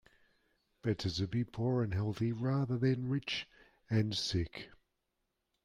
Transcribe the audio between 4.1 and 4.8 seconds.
sick.